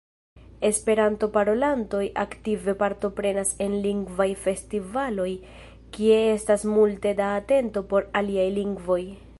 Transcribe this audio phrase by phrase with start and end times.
[0.67, 5.29] Esperanto-parolantoj aktive partoprenas en lingvaj festivaloj
[5.99, 9.03] kie estas multe da atento por aliaj lingvoj.